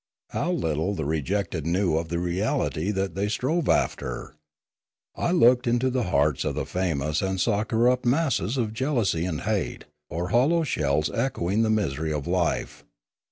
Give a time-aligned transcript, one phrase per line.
[0.31, 3.65] How little the rejected knew of the reality that they strove 16
[3.99, 4.37] 242 Limanora after!
[5.15, 9.41] I looked into the hearts of the famous and saw corrupt masses of jealousy and
[9.41, 12.83] hate, or hollow shells echoing the misery of life.